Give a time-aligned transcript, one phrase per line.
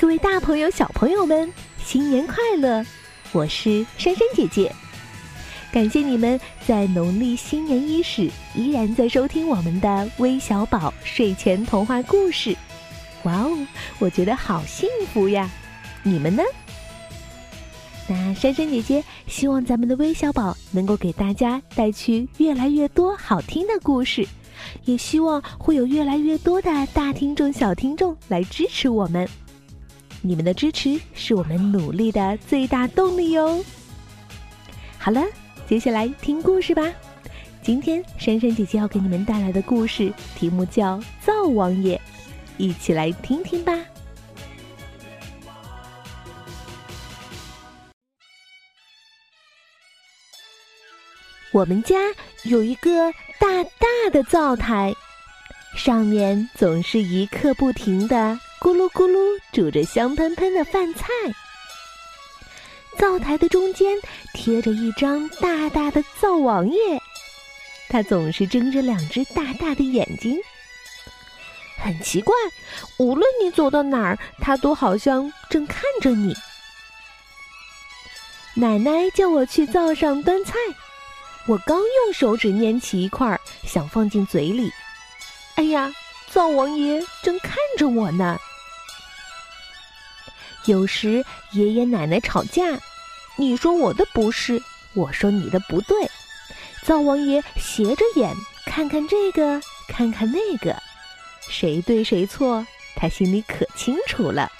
[0.00, 1.52] 各位大朋友、小朋友们，
[1.84, 2.82] 新年快乐！
[3.32, 4.74] 我是珊珊姐姐，
[5.70, 12.56] 感谢你们在农历新年伊始依然在收听我们的微小宝睡前童话故事。
[13.24, 13.66] 哇哦，
[13.98, 15.50] 我觉得好幸福呀！
[16.02, 16.42] 你们呢？
[18.08, 24.26] 那珊珊姐姐希望咱们的微小宝能够给大家带去越来越多好听的故事，
[24.86, 29.28] 也希望会有越来越多的大听众、小听众来支持我们。
[30.22, 33.64] 你们的支持是我们努力的最大动力哟。
[34.98, 35.24] 好了，
[35.66, 36.82] 接下来听故事吧。
[37.62, 41.96] 今天珊珊姐姐要给你们带来的故事题目叫《灶王爷》，
[42.58, 43.72] 一起来听听吧。
[51.52, 51.96] 我们家
[52.44, 54.94] 有一个大大的灶台，
[55.74, 58.38] 上面总是一刻不停的。
[58.60, 61.06] 咕噜咕噜煮着香喷喷的饭菜，
[62.98, 63.96] 灶台的中间
[64.34, 67.00] 贴着一张大大的灶王爷，
[67.88, 70.38] 他总是睁着两只大大的眼睛。
[71.82, 72.34] 很奇怪，
[72.98, 76.34] 无论你走到哪儿，他都好像正看着你。
[78.52, 80.52] 奶奶叫我去灶上端菜，
[81.46, 84.70] 我刚用手指捏起一块，想放进嘴里，
[85.54, 85.90] 哎呀，
[86.28, 88.38] 灶王爷正看着我呢。
[90.66, 92.78] 有时爷爷奶奶吵架，
[93.36, 94.62] 你说我的不是，
[94.94, 96.08] 我说你的不对，
[96.84, 98.34] 灶王爷斜着眼
[98.66, 100.76] 看看这个，看看那个，
[101.48, 104.50] 谁对谁错，他心里可清楚了。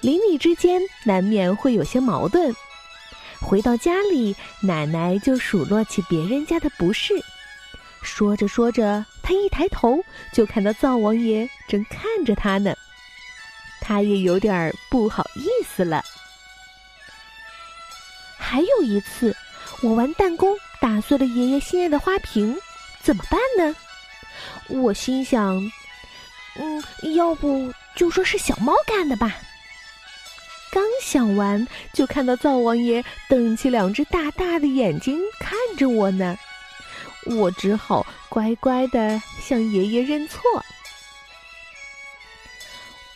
[0.00, 2.54] 邻里之间难免会有些矛盾，
[3.40, 7.14] 回到家里，奶奶就数落起别人家的不是，
[8.00, 10.02] 说着说着，他一抬头
[10.32, 12.74] 就看到灶王爷正看着他呢。
[13.90, 16.04] 他也有点不好意思了。
[18.38, 19.36] 还有一次，
[19.82, 22.56] 我玩弹弓打碎了爷爷心爱的花瓶，
[23.02, 23.74] 怎么办呢？
[24.68, 25.60] 我心想，
[26.54, 26.84] 嗯，
[27.16, 29.34] 要不就说是小猫干的吧。
[30.70, 36.38] 刚想完，就看到灶王爷瞪起两只大大的眼睛看着我呢。
[37.26, 40.40] 我只好乖乖的向爷爷认错。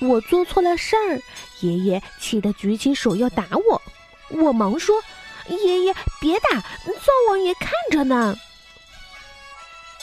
[0.07, 1.21] 我做错了事儿，
[1.61, 3.83] 爷爷气得举起手要打我，
[4.29, 5.03] 我忙说
[5.49, 8.37] ：“爷爷别打，灶王爷看着呢。”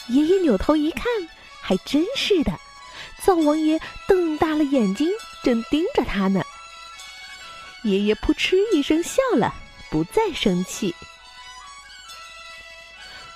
[0.08, 1.04] 爷爷扭头一看，
[1.60, 2.52] 还真是的，
[3.24, 5.08] 灶王爷瞪大了眼睛，
[5.42, 6.42] 正盯着他呢。
[7.84, 9.54] 爷爷扑哧一声笑了，
[9.90, 10.94] 不再生气。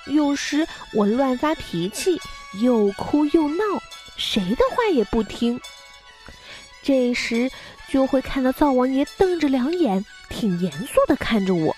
[0.05, 2.19] 有时我乱发脾气，
[2.61, 3.63] 又哭又闹，
[4.17, 5.59] 谁的话也不听。
[6.83, 7.51] 这时
[7.89, 11.75] 就会看到灶王爷瞪着两眼，挺严肃的看着我。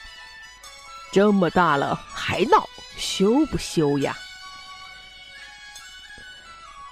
[1.12, 4.16] 这么大了还闹，羞不羞呀？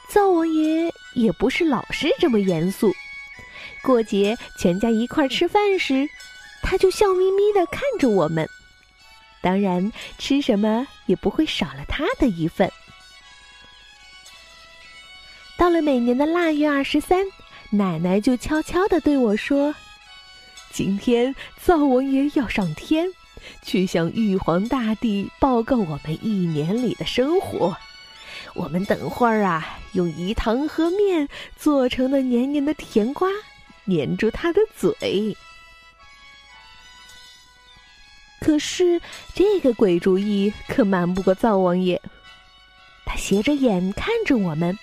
[0.10, 2.92] 灶王爷也不是老是这么严肃。
[3.84, 6.10] 过节全家一块吃饭时，
[6.64, 8.50] 他就笑眯眯的看着我们。
[9.42, 12.72] 当然，吃什么也不会少了他的一份。
[15.58, 17.24] 到了每年的腊月二十三。
[17.70, 19.76] 奶奶就悄悄地对我说
[20.72, 23.08] ：“今天灶王爷要上天，
[23.62, 27.76] 去向玉皇大帝报告我们一年里的生活。
[28.56, 33.28] 我们等会儿啊，用饴糖和面做成的黏黏的甜瓜，
[33.88, 35.36] 粘住他的嘴。
[38.40, 39.02] 可是
[39.36, 42.02] 这个鬼主意可瞒不过灶王爷，
[43.06, 44.78] 他斜着眼看着我们。”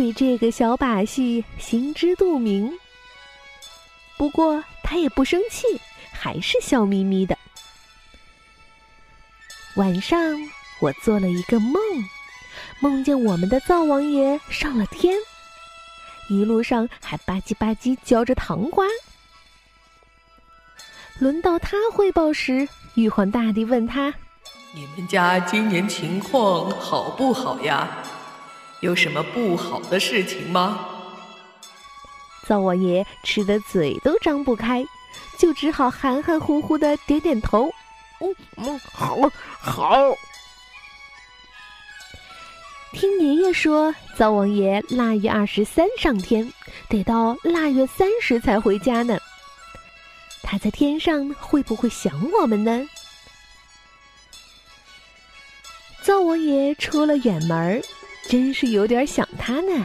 [0.00, 2.72] 对这个小把戏心知肚明，
[4.16, 5.66] 不过他也不生气，
[6.10, 7.36] 还是笑眯眯的。
[9.76, 10.18] 晚上
[10.80, 11.74] 我做了一个梦，
[12.80, 15.14] 梦见我们的灶王爷上了天，
[16.30, 18.86] 一路上还吧唧吧唧嚼着糖瓜。
[21.18, 24.14] 轮到他汇报时，玉皇大帝问他
[24.74, 27.98] ：“你们家今年情况好不好呀？”
[28.80, 30.86] 有什么不好的事情吗？
[32.46, 34.84] 灶王爷吃的嘴都张不开，
[35.38, 37.70] 就只好含含糊糊的点点头。
[38.20, 39.16] 嗯嗯，好，
[39.60, 39.96] 好。
[42.92, 46.52] 听爷爷说，灶王爷腊月二十三上天，
[46.88, 49.16] 得到腊月三十才回家呢。
[50.42, 52.84] 他在天上会不会想我们呢？
[56.02, 57.80] 灶王爷出了远门儿。
[58.30, 59.84] 真是有点想他呢。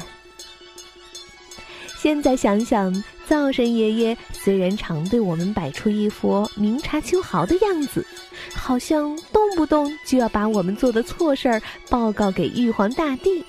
[1.97, 2.93] 现在想想，
[3.25, 8.05] 灶神爷爷虽然常对我们摆出一副明察秋毫的样子，
[8.53, 11.59] 好像动不动就要把我们做的错事儿
[11.89, 13.43] 报告给玉皇大帝。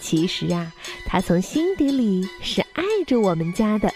[0.00, 0.70] 其实啊，
[1.06, 3.90] 他从心底里是爱着我们家的，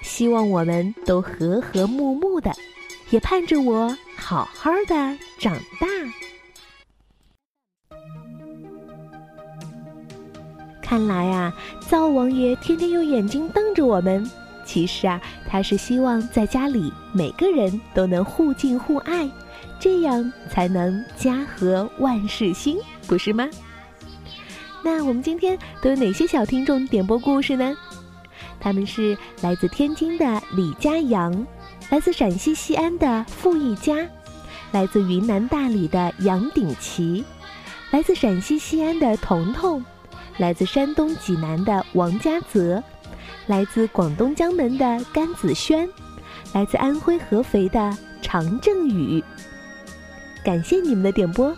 [0.00, 2.50] 希望我们都和和睦睦的，
[3.10, 4.94] 也盼着我好好的
[5.38, 5.86] 长大。
[10.92, 11.50] 看来啊，
[11.80, 14.30] 灶王爷天天用眼睛瞪着我们，
[14.62, 15.18] 其实啊，
[15.48, 19.26] 他是希望在家里每个人都能互敬互爱，
[19.80, 23.48] 这样才能家和万事兴，不是吗？
[24.82, 27.74] 那我们今天都有哪些小听众点播故事呢？
[28.60, 31.46] 他们是来自天津的李佳阳，
[31.88, 33.96] 来自陕西西安的傅一佳，
[34.72, 37.24] 来自云南大理的杨鼎奇，
[37.92, 39.82] 来自陕西西安的彤彤。
[40.38, 42.82] 来自山东济南的王嘉泽，
[43.46, 45.88] 来自广东江门的甘子轩，
[46.52, 49.22] 来自安徽合肥的常正宇。
[50.44, 51.54] 感谢你们的点播，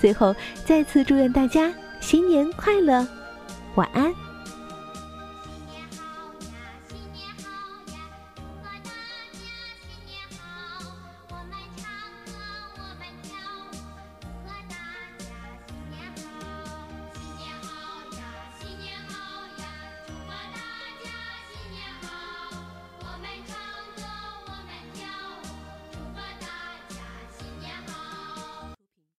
[0.00, 0.34] 最后
[0.64, 3.06] 再次祝愿大家新年快乐，
[3.74, 4.12] 晚安。